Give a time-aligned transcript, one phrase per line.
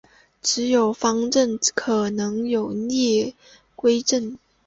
[0.41, 3.35] 只有方阵才可能有逆
[3.77, 4.39] 矩阵。